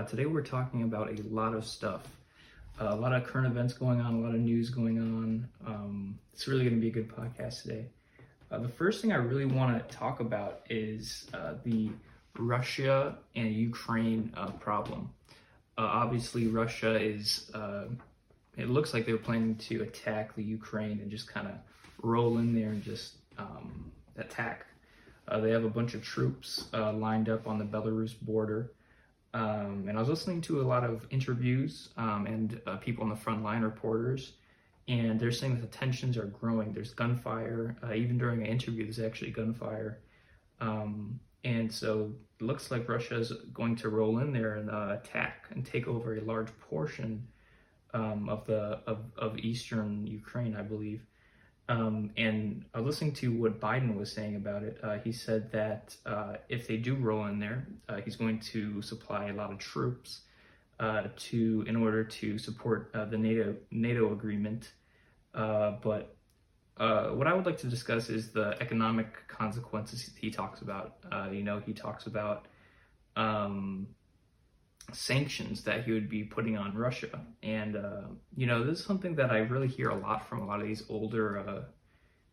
[0.00, 2.00] Uh, today we're talking about a lot of stuff.
[2.80, 5.46] Uh, a lot of current events going on, a lot of news going on.
[5.66, 7.84] Um, it's really going to be a good podcast today.
[8.50, 11.90] Uh, the first thing I really want to talk about is uh, the
[12.38, 15.10] Russia and Ukraine uh, problem.
[15.76, 17.50] Uh, obviously, Russia is,
[18.56, 21.52] it looks like they're planning to attack the Ukraine and just kind of
[22.02, 24.64] roll in there and just um, attack
[25.42, 28.72] they have a bunch of troops lined up on the Belarus border.
[29.32, 33.10] Um, and I was listening to a lot of interviews um, and uh, people on
[33.10, 34.32] the front line, reporters,
[34.88, 36.72] and they're saying that the tensions are growing.
[36.72, 37.76] There's gunfire.
[37.82, 40.00] Uh, even during an interview, there's actually gunfire.
[40.60, 44.96] Um, and so it looks like Russia is going to roll in there and uh,
[45.00, 47.26] attack and take over a large portion
[47.94, 51.02] um, of the of, of eastern Ukraine, I believe.
[51.70, 54.78] Um, and I was listening to what Biden was saying about it.
[54.82, 58.82] Uh, he said that uh, if they do roll in there, uh, he's going to
[58.82, 60.22] supply a lot of troops
[60.80, 64.72] uh, to in order to support uh, the NATO NATO agreement.
[65.32, 66.16] Uh, but
[66.76, 70.96] what I would like to discuss is the economic consequences he talks about.
[71.30, 72.46] you know, he talks about
[73.14, 73.86] um,
[74.94, 77.20] sanctions that he would be putting on Russia.
[77.42, 78.02] And uh,
[78.36, 80.66] you know, this is something that I really hear a lot from a lot of
[80.66, 81.62] these older uh,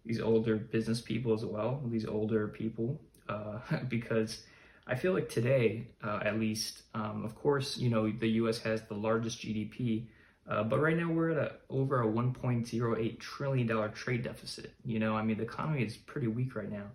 [0.05, 4.43] these older business people as well, these older people, uh, because
[4.87, 8.59] I feel like today, uh, at least, um, of course, you know, the U.S.
[8.59, 10.07] has the largest GDP.
[10.49, 14.73] Uh, but right now we're at a, over a 1.08 trillion dollar trade deficit.
[14.85, 16.85] You know, I mean, the economy is pretty weak right now.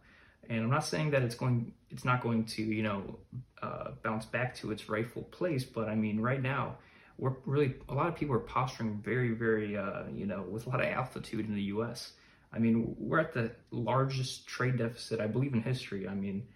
[0.49, 3.19] And I'm not saying that it's going, it's not going to, you know,
[3.63, 5.65] uh, bounce back to its rightful place.
[5.65, 6.77] But I mean, right now,
[7.19, 10.71] we're really a lot of people are posturing very, very, uh, you know, with a
[10.71, 12.13] lot of altitude in the U.S.
[12.53, 16.09] I mean, we're at the largest trade deficit, I believe, in history.
[16.09, 16.47] I mean,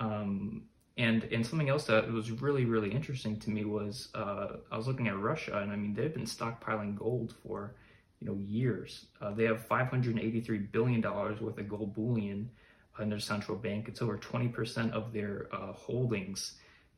[0.00, 0.62] um,
[0.96, 4.86] and and something else that was really, really interesting to me was uh, I was
[4.86, 7.74] looking at Russia, and I mean, they've been stockpiling gold for
[8.20, 9.06] you know years.
[9.20, 12.50] Uh, they have 583 billion dollars worth of gold bullion
[12.98, 13.88] in their central bank.
[13.88, 16.54] It's over 20% of their uh, holdings.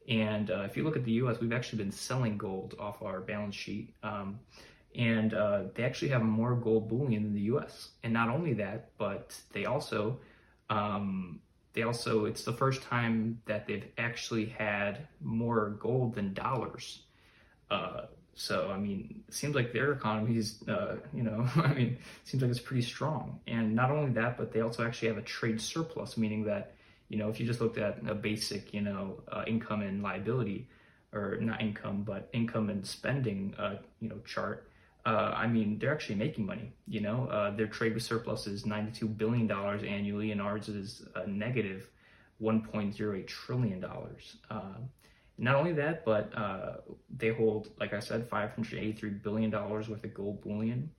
[0.09, 3.21] And uh, if you look at the US, we've actually been selling gold off our
[3.21, 3.94] balance sheet.
[4.03, 4.38] Um,
[4.94, 7.91] and uh, they actually have more gold bullion in the US.
[8.03, 10.19] And not only that, but they also,
[10.71, 11.41] um,
[11.72, 17.03] they also, it's the first time that they've actually had more gold than dollars.
[18.34, 22.43] So, I mean, it seems like their economy is, uh, you know, I mean, seems
[22.43, 23.41] like it's pretty strong.
[23.47, 26.75] And not only that, but they also actually have a trade surplus, meaning that,
[27.09, 30.69] you know, if you just looked at a basic, you know, uh, income and liability,
[31.12, 34.69] or not income, but income and spending, uh, you know, chart,
[35.06, 36.73] uh, I mean, they're actually making money.
[36.89, 41.89] You know, uh, their trade surplus is $92 billion annually, and ours is negative
[42.43, 43.84] $1.08 trillion.
[44.50, 44.61] Uh,
[45.37, 46.77] not only that, but uh,
[47.15, 50.91] they hold, like I said, $583 billion worth of gold bullion,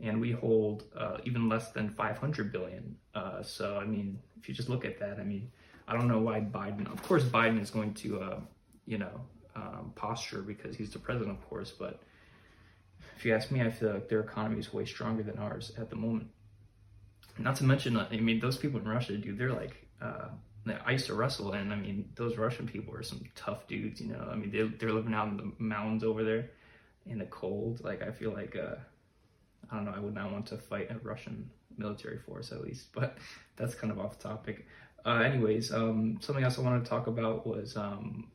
[0.00, 2.96] and we hold uh, even less than 500 billion.
[3.14, 5.50] Uh, so, I mean, if you just look at that, I mean,
[5.86, 8.40] I don't know why Biden, of course, Biden is going to, uh,
[8.86, 9.20] you know,
[9.56, 12.00] um, posture because he's the president, of course, but
[13.16, 15.90] if you ask me, I feel like their economy is way stronger than ours at
[15.90, 16.28] the moment.
[17.38, 20.28] Not to mention, I mean, those people in Russia, dude, they're like, uh,
[20.70, 24.00] I used to wrestle, and I mean, those Russian people are some tough dudes.
[24.00, 26.50] You know, I mean, they're they're living out in the mountains over there,
[27.06, 27.82] in the cold.
[27.82, 28.76] Like, I feel like, uh,
[29.70, 32.88] I don't know, I would not want to fight a Russian military force at least.
[32.94, 33.18] But
[33.56, 34.66] that's kind of off topic.
[35.04, 38.28] Uh, anyways, um, something else I wanted to talk about was, um,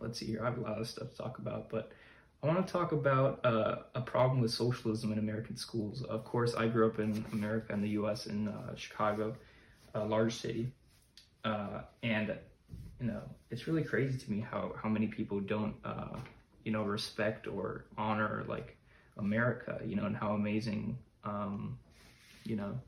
[0.00, 0.42] let's see here.
[0.42, 1.92] I have a lot of stuff to talk about, but
[2.42, 6.02] I want to talk about uh, a problem with socialism in American schools.
[6.02, 8.26] Of course, I grew up in America in the U.S.
[8.26, 9.34] in uh, Chicago,
[9.94, 10.70] a large city,
[11.44, 12.34] uh, and
[13.00, 16.16] you know it's really crazy to me how how many people don't uh,
[16.64, 18.76] you know respect or honor like
[19.18, 21.78] America, you know, and how amazing um,
[22.44, 22.78] you know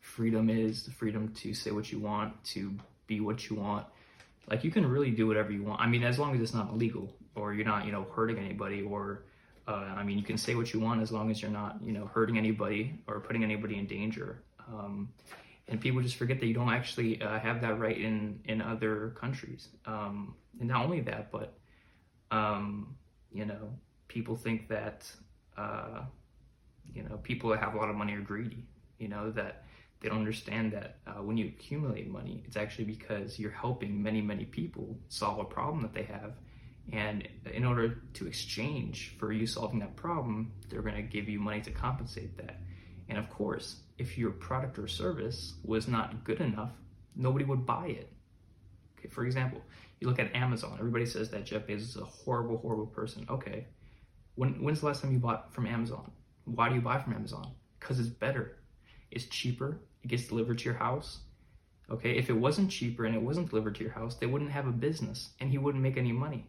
[0.00, 2.72] freedom is, the freedom to say what you want, to
[3.06, 3.86] be what you want.
[4.50, 5.80] Like you can really do whatever you want.
[5.80, 8.82] I mean, as long as it's not illegal or you're not, you know, hurting anybody
[8.82, 9.22] or
[9.66, 11.92] uh, I mean, you can say what you want as long as you're not, you
[11.92, 14.40] know, hurting anybody or putting anybody in danger.
[14.66, 15.10] Um,
[15.68, 19.10] and people just forget that you don't actually uh, have that right in in other
[19.10, 19.68] countries.
[19.86, 21.58] Um, and not only that, but
[22.30, 22.96] um,
[23.32, 23.70] you know,
[24.08, 25.10] people think that
[25.56, 26.02] uh,
[26.92, 28.64] you know people that have a lot of money are greedy.
[28.98, 29.64] You know that
[30.00, 34.22] they don't understand that uh, when you accumulate money, it's actually because you're helping many
[34.22, 36.34] many people solve a problem that they have.
[36.90, 41.38] And in order to exchange for you solving that problem, they're going to give you
[41.38, 42.60] money to compensate that.
[43.10, 46.72] And of course, if your product or service was not good enough,
[47.16, 48.12] nobody would buy it
[48.98, 49.62] Okay, for example,
[50.00, 50.76] you look at Amazon.
[50.78, 53.26] Everybody says that Jeff Bezos is a horrible, horrible person.
[53.30, 53.66] Okay,
[54.34, 56.10] when, when's the last time you bought from Amazon?
[56.44, 57.52] Why do you buy from Amazon?
[57.78, 58.56] Because it's better.
[59.10, 59.80] It's cheaper.
[60.02, 61.20] It gets delivered to your house.
[61.90, 64.66] Okay, if it wasn't cheaper and it wasn't delivered to your house, they wouldn't have
[64.66, 66.46] a business and he wouldn't make any money.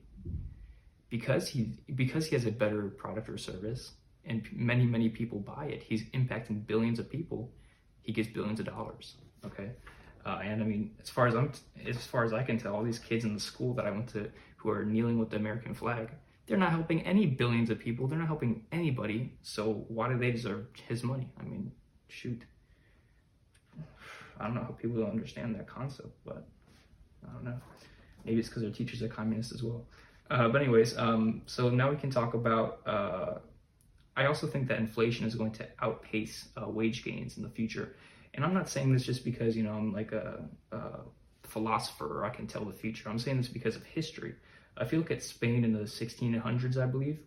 [1.10, 3.94] Because he because he has a better product or service
[4.26, 7.52] and many many people buy it, he's impacting billions of people.
[8.02, 9.16] He gets billions of dollars.
[9.46, 9.72] Okay,
[10.26, 11.52] uh, and I mean, as far as I'm
[11.86, 14.08] as far as I can tell, all these kids in the school that I went
[14.10, 16.10] to who are kneeling with the American flag,
[16.46, 18.08] they're not helping any billions of people.
[18.08, 19.34] They're not helping anybody.
[19.42, 21.30] So why do they deserve his money?
[21.40, 21.72] I mean,
[22.08, 22.42] shoot.
[24.40, 26.48] I don't know how people don't understand that concept, but
[27.28, 27.60] I don't know.
[28.26, 29.86] Maybe it's because their teachers are communists as well.
[30.30, 32.82] Uh, but anyways, um, so now we can talk about.
[32.86, 33.34] Uh,
[34.20, 37.96] I also think that inflation is going to outpace uh, wage gains in the future,
[38.34, 40.44] and I'm not saying this just because you know I'm like a,
[40.74, 40.82] a
[41.44, 43.10] philosopher or I can tell the future.
[43.10, 44.36] I'm saying this because of history.
[44.80, 47.20] If you look at Spain in the 1600s, I believe,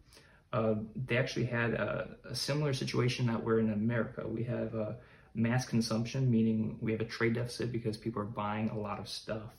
[0.52, 0.74] uh,
[1.06, 4.26] they actually had a, a, similar situation that we're in America.
[4.26, 4.92] We have uh,
[5.34, 9.08] mass consumption, meaning we have a trade deficit because people are buying a lot of
[9.08, 9.50] stuff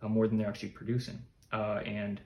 [0.00, 1.18] uh, more than they're actually producing.
[1.52, 2.20] Uh, and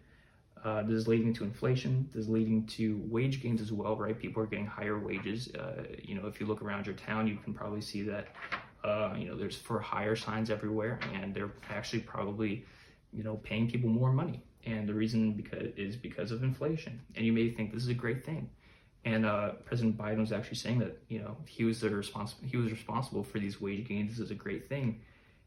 [0.65, 2.09] uh, this is leading to inflation.
[2.13, 4.19] This is leading to wage gains as well, right?
[4.19, 5.53] People are getting higher wages.
[5.55, 8.29] Uh, you know, if you look around your town, you can probably see that,
[8.85, 12.65] uh, you know, there's for hire signs everywhere, and they're actually probably,
[13.13, 14.41] you know, paying people more money.
[14.65, 17.01] And the reason because is because of inflation.
[17.17, 18.49] And you may think this is a great thing.
[19.05, 22.57] And uh, President Biden was actually saying that you know he was the responsible he
[22.57, 24.11] was responsible for these wage gains.
[24.11, 25.01] This is a great thing.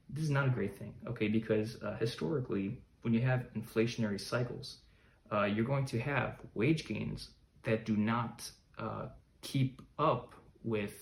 [0.09, 1.29] This is not a great thing, okay?
[1.29, 4.79] Because uh, historically, when you have inflationary cycles,
[5.31, 7.29] uh, you're going to have wage gains
[7.63, 9.07] that do not uh,
[9.41, 10.93] keep up with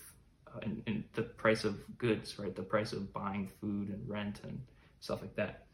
[0.46, 2.54] uh, in, in the price of goods, right?
[2.54, 4.60] The price of buying food and rent and
[5.00, 5.66] stuff like that.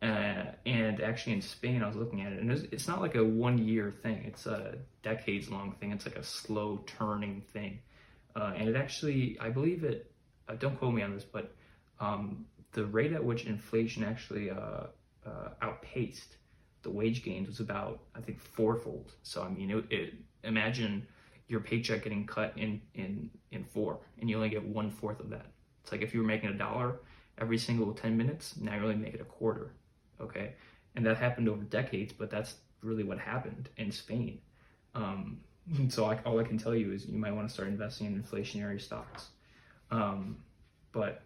[0.00, 3.14] Uh, and actually in Spain, I was looking at it, and it's, it's not like
[3.14, 4.24] a one year thing.
[4.26, 5.92] It's a decades long thing.
[5.92, 7.78] It's like a slow turning thing.
[8.34, 10.10] Uh, and it actually, I believe it,
[10.48, 11.54] uh, don't quote me on this, but
[12.00, 14.50] um, the rate at which inflation actually
[15.60, 16.36] outpaced
[16.82, 19.12] the wage gains was about, I think, fourfold.
[19.22, 20.14] So, I mean, it, it,
[20.44, 21.06] imagine
[21.48, 25.30] your paycheck getting cut in, in, in four, and you only get one fourth of
[25.30, 25.46] that.
[25.82, 27.00] It's like if you were making a dollar
[27.38, 29.72] every single 10 minutes, now you're only making a quarter
[30.22, 30.54] okay?
[30.94, 34.38] And that happened over decades, but that's really what happened in Spain.
[34.94, 35.40] Um,
[35.88, 38.22] so I, all I can tell you is you might want to start investing in
[38.22, 39.28] inflationary stocks.
[39.90, 40.38] Um,
[40.92, 41.22] but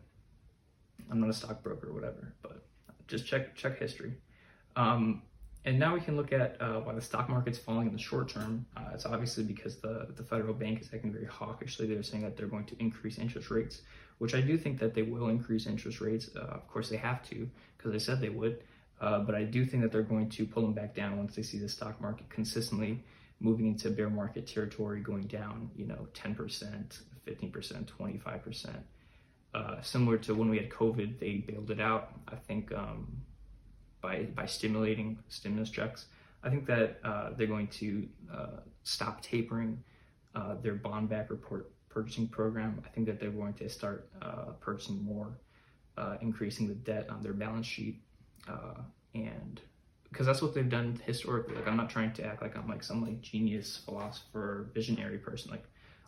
[1.11, 2.65] I'm not a stockbroker or whatever, but
[3.07, 4.15] just check check history.
[4.75, 5.23] Um,
[5.67, 8.29] and now we can look at uh, why the stock market's falling in the short
[8.29, 8.65] term.
[8.77, 11.89] Uh, it's obviously because the, the federal bank is acting very hawkishly.
[11.89, 13.83] They're saying that they're going to increase interest rates,
[14.19, 16.31] which I do think that they will increase interest rates.
[16.37, 18.63] Uh, of course, they have to because they said they would.
[19.01, 21.43] Uh, but I do think that they're going to pull them back down once they
[21.43, 23.03] see the stock market consistently
[23.41, 28.71] moving into bear market territory, going down, you know, 10%, 15%, 25%.
[29.53, 32.13] Uh, similar to when we had COVID, they bailed it out.
[32.29, 33.09] I think um,
[34.07, 36.07] by by stimulating stimulus checks,
[36.45, 39.83] I think that uh, they're going to uh, stop tapering
[40.35, 42.83] uh, their bond back report purchasing program.
[42.87, 45.39] I think that they're going to start uh, purchasing more,
[46.21, 48.01] increasing the debt on their balance sheet
[48.49, 48.81] uh,
[49.15, 49.61] and
[50.11, 51.55] because that's what they've done historically.
[51.57, 55.51] Like I'm not trying to act like I'm like some like genius philosopher, visionary person.
[55.51, 55.65] Like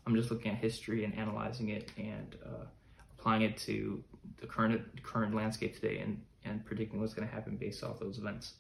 [0.07, 2.65] I'm just looking at history and analyzing it and uh,
[3.19, 4.03] applying it to
[4.41, 8.19] the current current landscape today and and predicting what's going to happen based off those
[8.19, 8.55] events.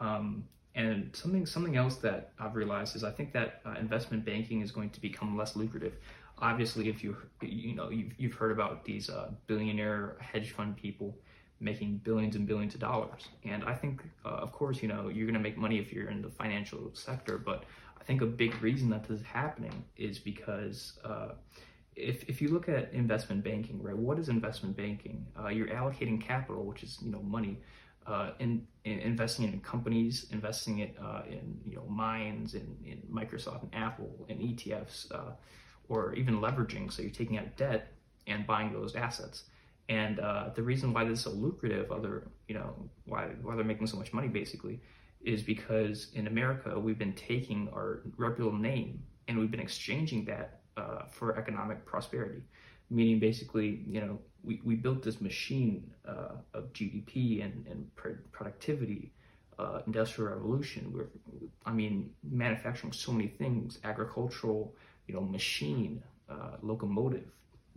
[0.00, 0.44] Um,
[0.74, 4.72] and something something else that I've realized is I think that uh, investment banking is
[4.72, 5.94] going to become less lucrative.
[6.38, 11.16] Obviously, if you you know you've, you've heard about these uh, billionaire hedge fund people
[11.60, 13.28] making billions and billions of dollars.
[13.44, 16.10] And I think, uh, of course, you know, you're going to make money if you're
[16.10, 17.64] in the financial sector, but
[18.00, 21.28] I think a big reason that this is happening is because uh,
[21.94, 25.26] if, if you look at investment banking, right, what is investment banking?
[25.38, 27.58] Uh, you're allocating capital, which is, you know, money,
[28.06, 33.02] uh, in, in, investing in companies, investing it uh, in, you know, mines, in, in
[33.12, 35.32] Microsoft and Apple, and ETFs, uh,
[35.88, 36.92] or even leveraging.
[36.92, 37.92] So you're taking out debt
[38.26, 39.44] and buying those assets.
[39.88, 43.64] And uh, the reason why this is so lucrative, other you know why why they're
[43.64, 44.80] making so much money basically,
[45.20, 50.61] is because in America we've been taking our reputable name and we've been exchanging that
[50.76, 52.42] uh, for economic prosperity,
[52.90, 57.90] meaning basically you know we, we built this machine uh, of GDP and and
[58.32, 59.12] productivity,
[59.58, 60.92] uh, industrial revolution.
[60.92, 61.08] We're
[61.66, 64.74] I mean manufacturing so many things, agricultural,
[65.06, 67.28] you know machine, uh, locomotive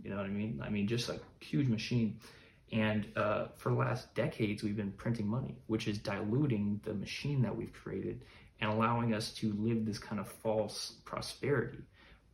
[0.03, 0.61] you know what I mean?
[0.63, 2.19] I mean, just like huge machine.
[2.71, 7.41] And uh, for the last decades, we've been printing money, which is diluting the machine
[7.43, 8.21] that we've created
[8.61, 11.79] and allowing us to live this kind of false prosperity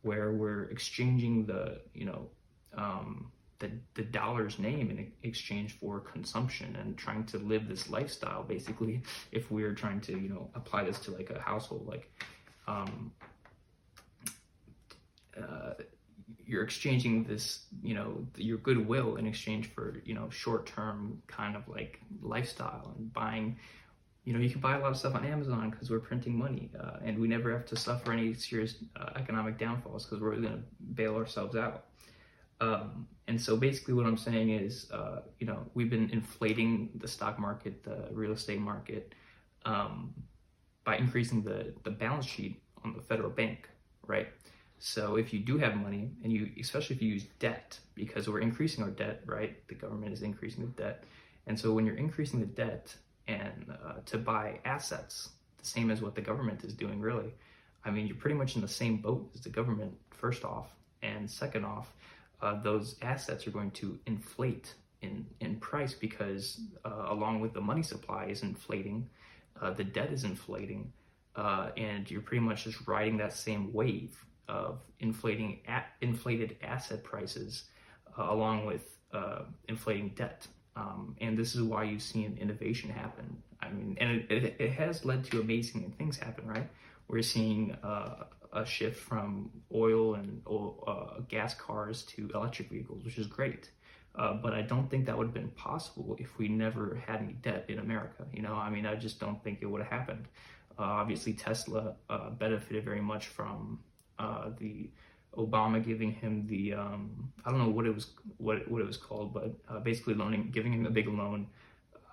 [0.02, 2.28] where we're exchanging the, you know,
[2.76, 8.42] um, the, the dollar's name in exchange for consumption and trying to live this lifestyle
[8.42, 12.10] basically if we're trying to you know apply this to like a household like
[12.66, 13.12] um,
[15.40, 15.74] uh,
[16.46, 21.56] you're exchanging this, you know, your goodwill in exchange for, you know, short term kind
[21.56, 23.56] of like lifestyle and buying,
[24.24, 26.70] you know, you can buy a lot of stuff on Amazon because we're printing money
[26.78, 30.44] uh, and we never have to suffer any serious uh, economic downfalls because we're going
[30.44, 30.62] to
[30.94, 31.86] bail ourselves out.
[32.60, 37.08] Um, and so basically what I'm saying is, uh, you know, we've been inflating the
[37.08, 39.14] stock market, the real estate market,
[39.64, 40.14] um,
[40.84, 43.68] by increasing the, the balance sheet on the federal bank,
[44.06, 44.28] right?
[44.78, 48.40] So if you do have money, and you, especially if you use debt, because we're
[48.40, 49.56] increasing our debt, right?
[49.68, 51.04] The government is increasing the debt,
[51.46, 52.94] and so when you're increasing the debt
[53.28, 57.34] and uh, to buy assets, the same as what the government is doing, really.
[57.84, 59.96] I mean, you're pretty much in the same boat as the government.
[60.10, 61.94] First off, and second off,
[62.40, 67.60] uh, those assets are going to inflate in in price because uh, along with the
[67.60, 69.08] money supply is inflating,
[69.60, 70.92] uh, the debt is inflating,
[71.34, 77.02] uh, and you're pretty much just riding that same wave of inflating at, inflated asset
[77.02, 77.64] prices
[78.18, 78.88] uh, along with
[79.68, 80.46] inflating debt.
[80.76, 83.42] Um, and this is why you've seen innovation happen.
[83.60, 86.68] I mean, and it, it, has led to amazing things happen, right?
[87.08, 93.18] We're seeing uh, a shift from oil and uh, gas cars to electric vehicles, which
[93.18, 93.70] is great.
[94.14, 97.32] Uh, but I don't think that would have been possible if we never had any
[97.34, 98.26] debt in America.
[98.32, 100.26] You know, I mean, I just don't think it would have happened.
[100.78, 101.94] Uh, obviously, Tesla
[102.38, 103.78] benefited very much from
[104.18, 104.88] uh, the
[105.36, 108.96] Obama giving him the um, I don't know what it was what what it was
[108.96, 111.46] called, but uh, basically loaning giving him a big loan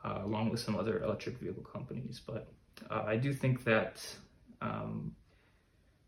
[0.05, 2.21] uh, along with some other electric vehicle companies.
[2.25, 2.51] But
[2.89, 4.05] uh, I do think that
[4.61, 5.15] um,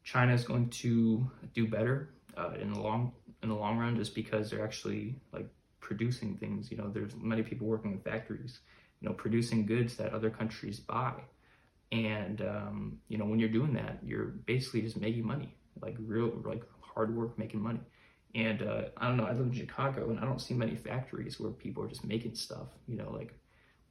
[0.04, 3.12] China is going to do better uh, in the long
[3.44, 5.50] in the long run, just because they're actually like
[5.82, 6.72] producing things.
[6.72, 8.60] You know, there's many people working in factories,
[9.02, 11.14] you know, producing goods that other countries buy.
[11.92, 16.32] And um, you know, when you're doing that, you're basically just making money like real
[16.46, 16.64] like
[16.94, 17.80] hard work making money.
[18.34, 21.40] And uh, I don't know, I live in Chicago and I don't see many factories
[21.40, 22.68] where people are just making stuff.
[22.88, 23.34] You know, like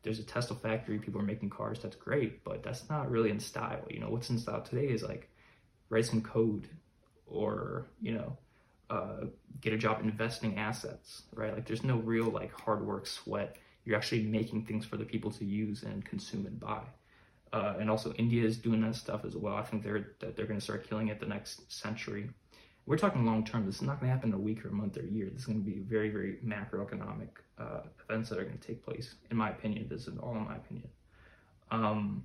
[0.03, 3.41] there's a Tesla factory, people are making cars, that's great, but that's not really in
[3.41, 3.85] style.
[3.91, 5.29] You know, what's in style today is like
[5.91, 6.69] write some code
[7.27, 8.37] or, you know,
[8.89, 9.27] uh,
[9.61, 11.55] get a job investing assets, right?
[11.55, 13.57] Like there's no real like hard work, sweat.
[13.85, 16.83] You're actually making things for the people to use and consume and buy.
[17.53, 19.55] Uh, and also India is doing that stuff as well.
[19.57, 22.31] I think they're they're going to start killing it the next century.
[22.87, 23.67] We're talking long term.
[23.67, 25.29] This is not going to happen in a week or a month or a year.
[25.31, 28.85] This is going to be very very macroeconomic uh, events that are going to take
[28.85, 29.15] place.
[29.31, 30.89] In my opinion, this is all in my opinion.
[31.71, 32.25] Um,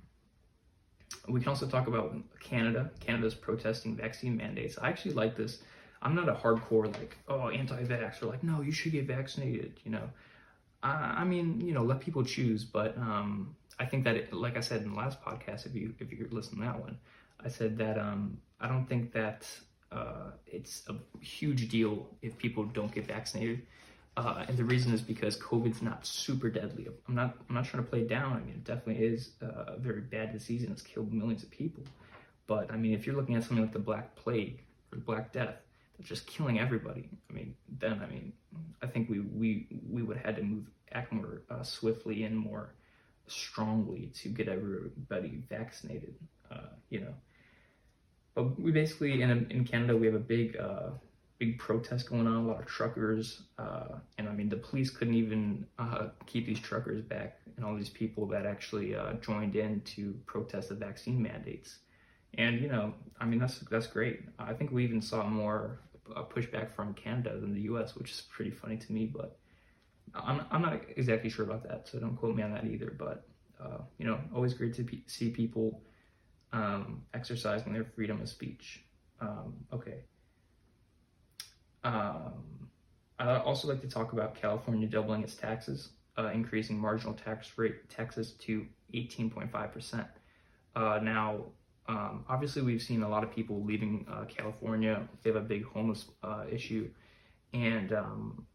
[1.28, 2.90] we can also talk about Canada.
[3.00, 4.76] Canada's protesting vaccine mandates.
[4.80, 5.62] I actually like this.
[6.02, 9.78] I'm not a hardcore like oh anti-vax or like no you should get vaccinated.
[9.84, 10.10] You know,
[10.82, 14.56] I, I mean you know let people choose, but um, I think that, it, like
[14.56, 16.98] I said in the last podcast, if you if you listen to that one,
[17.44, 19.46] I said that um, I don't think that
[19.96, 23.62] uh, it's a huge deal if people don't get vaccinated.
[24.16, 26.86] Uh, and the reason is because COVID's not super deadly.
[27.06, 28.32] I'm not I'm not trying to play it down.
[28.32, 31.82] I mean, it definitely is a very bad disease and it's killed millions of people.
[32.46, 34.62] But I mean, if you're looking at something like the Black Plague
[34.92, 35.56] or the Black Death,
[35.98, 37.10] that's just killing everybody.
[37.28, 38.32] I mean, then I mean,
[38.82, 42.38] I think we we we would have had to move act more uh, swiftly and
[42.38, 42.74] more
[43.26, 46.14] strongly to get everybody vaccinated,
[46.50, 47.14] uh, you know.
[48.36, 50.90] But we basically, in, in Canada, we have a big, uh,
[51.38, 55.14] big protest going on, a lot of truckers, uh, and I mean, the police couldn't
[55.14, 59.80] even uh, keep these truckers back and all these people that actually uh, joined in
[59.96, 61.78] to protest the vaccine mandates.
[62.34, 64.20] And, you know, I mean, that's, that's great.
[64.38, 65.80] I think we even saw more
[66.14, 69.38] uh, pushback from Canada than the US, which is pretty funny to me, but
[70.14, 72.94] I'm, I'm not exactly sure about that, so don't quote me on that either.
[72.98, 73.26] But
[73.58, 75.80] uh, you know, always great to see people
[76.56, 78.82] um, exercising their freedom of speech.
[79.20, 80.00] Um, okay.
[81.84, 82.68] Um,
[83.18, 87.88] I'd also like to talk about California doubling its taxes, uh, increasing marginal tax rate
[87.90, 90.06] taxes to 18.5 percent.
[90.74, 91.44] Uh, now,
[91.88, 95.06] um, obviously, we've seen a lot of people leaving uh, California.
[95.22, 96.90] They have a big homeless uh, issue,
[97.52, 98.46] and um,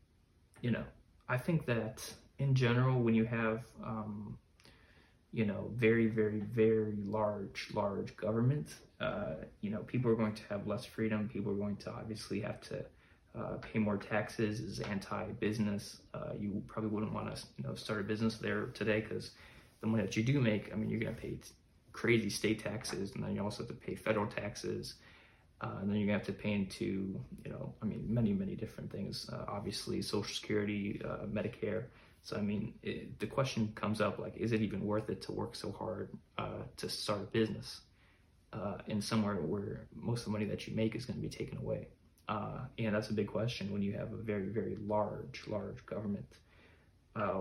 [0.62, 0.84] you know,
[1.30, 2.04] I think that
[2.40, 4.38] in general, when you have, um,
[5.34, 10.44] you know, very, very, very large, large government, uh, you know, people are going to
[10.50, 11.30] have less freedom.
[11.30, 12.84] People are going to obviously have to
[13.38, 16.02] uh, pay more taxes, is anti-business.
[16.14, 19.32] Uh, you probably wouldn't want to you know start a business there today because
[19.80, 21.52] the money that you do make, I mean, you're gonna pay t-
[21.94, 24.96] crazy state taxes, and then you also have to pay federal taxes.
[25.62, 28.56] Uh, and then you're gonna have to pay into, you know, I mean, many, many
[28.56, 29.30] different things.
[29.32, 31.86] Uh, obviously, Social Security, uh, Medicare.
[32.24, 35.32] So, I mean, it, the question comes up like, is it even worth it to
[35.32, 37.82] work so hard uh, to start a business
[38.54, 41.30] uh, in somewhere where most of the money that you make is going to be
[41.30, 41.88] taken away?
[42.30, 46.38] Uh, and that's a big question when you have a very, very large, large government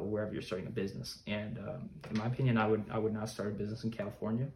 [0.03, 1.21] wherever you're starting a business.
[1.29, 4.49] And um, in my opinion, I would, I would not start a business in California.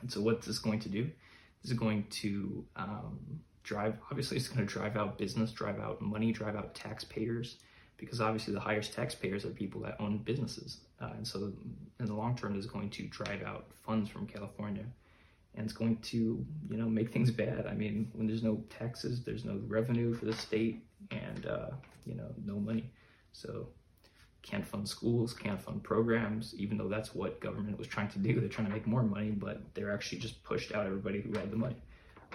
[0.00, 1.10] And so, what's this going to do?
[1.64, 3.18] is going to um,
[3.62, 7.56] drive, obviously, it's going to drive out business, drive out money, drive out taxpayers,
[7.98, 10.78] because obviously the highest taxpayers are people that own businesses.
[11.00, 11.52] Uh, and so,
[12.00, 14.84] in the long term, is going to drive out funds from California.
[15.54, 16.16] And it's going to,
[16.70, 17.66] you know, make things bad.
[17.66, 21.70] I mean, when there's no taxes, there's no revenue for the state, and uh,
[22.06, 22.90] you know, no money.
[23.32, 23.68] So
[24.42, 28.38] can't fund schools, can't fund programs, even though that's what government was trying to do.
[28.38, 31.50] They're trying to make more money, but they're actually just pushed out everybody who had
[31.50, 31.76] the money.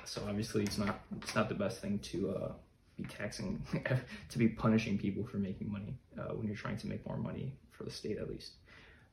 [0.03, 2.51] So obviously, it's not it's not the best thing to uh,
[2.97, 3.61] be taxing
[4.29, 7.53] to be punishing people for making money uh, when you're trying to make more money
[7.71, 8.53] for the state at least.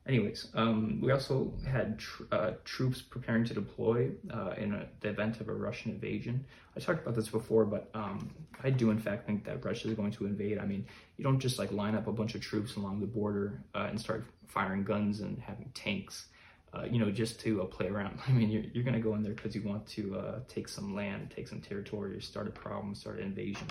[0.07, 5.09] Anyways, um, we also had tr- uh, troops preparing to deploy uh, in a, the
[5.09, 6.43] event of a Russian invasion.
[6.75, 8.31] I talked about this before, but um,
[8.63, 10.57] I do in fact think that Russia is going to invade.
[10.57, 13.63] I mean, you don't just like line up a bunch of troops along the border
[13.75, 16.27] uh, and start firing guns and having tanks,
[16.73, 18.19] uh, you know, just to uh, play around.
[18.27, 20.67] I mean, you're, you're going to go in there because you want to uh, take
[20.67, 23.67] some land, take some territory, start a problem, start an invasion.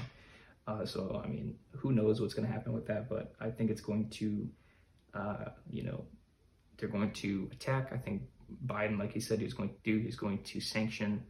[0.84, 3.80] so, I mean, who knows what's going to happen with that, but I think it's
[3.80, 4.48] going to,
[5.70, 6.04] you know,
[6.78, 7.90] they're going to attack.
[7.92, 8.22] I think
[8.66, 11.22] Biden, like he said, he was going to do, he's going to sanction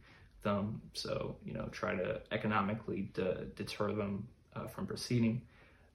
[0.43, 0.81] them.
[0.93, 5.41] So, you know, try to economically de- deter them uh, from proceeding,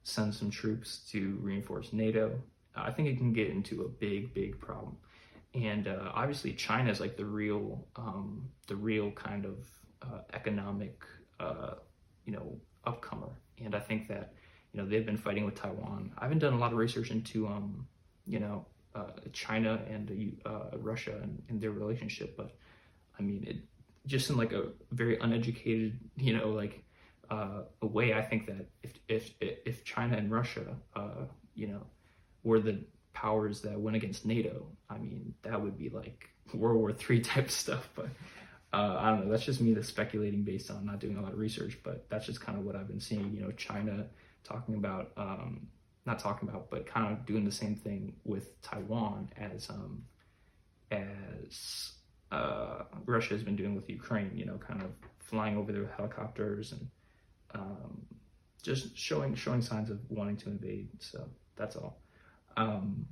[0.05, 2.39] send some troops to reinforce NATO.
[2.77, 4.97] Uh, I think it can get into a big, big problem.
[5.57, 9.67] And uh, obviously, China is like the real, um, the real kind of
[10.03, 11.03] uh, economic,
[11.41, 11.75] uh,
[12.27, 13.31] you know, upcomer.
[13.65, 14.35] And I think that,
[14.73, 16.13] you know, they've been fighting with Taiwan.
[16.19, 17.87] I haven't done a lot of research into, um,
[18.27, 22.57] you know, uh, China and uh, Russia and, and, their relationship, but
[23.19, 23.57] I mean, it
[24.07, 26.83] just in like a very uneducated, you know, like
[27.31, 28.15] uh, a way.
[28.15, 30.77] I think that if if if China and Russia,
[31.55, 31.83] you know,
[32.43, 32.85] were the
[33.17, 37.51] powers that went against NATO, I mean, that would be like World War Three type
[37.51, 37.89] stuff.
[37.95, 38.11] But
[38.75, 39.31] uh, I don't know.
[39.31, 41.79] That's just me that's speculating based on not doing a lot of research.
[41.83, 43.33] But that's just kind of what I've been seeing.
[43.35, 44.05] You know, China
[44.45, 45.67] talking about um,
[46.05, 50.05] not talking about, but kind of doing the same thing with Taiwan as um,
[50.91, 51.93] as
[52.31, 54.33] uh, Russia has been doing with Ukraine.
[54.35, 56.87] You know, kind of flying over there with helicopters and
[57.55, 58.03] um,
[58.63, 60.91] just showing showing signs of wanting to invade.
[61.01, 61.25] So
[61.57, 61.99] that's all.
[62.57, 63.07] Um,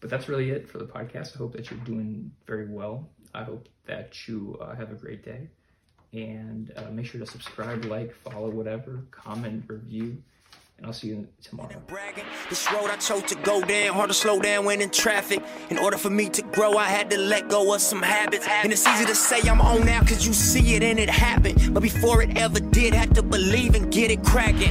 [0.00, 1.34] but that's really it for the podcast.
[1.34, 3.08] I hope that you're doing very well.
[3.34, 5.48] I hope that you uh, have a great day.
[6.12, 10.22] And uh, make sure to subscribe, like, follow, whatever, comment, review.
[10.80, 11.78] And I'll see you tomorrow.
[12.48, 15.42] This road I chose to go down, hard to slow down when in traffic.
[15.68, 18.48] In order for me to grow, I had to let go of some habits.
[18.48, 21.74] And it's easy to say I'm on now, cause you see it and it happened.
[21.74, 24.68] But before it ever did, had to believe and get it cracking.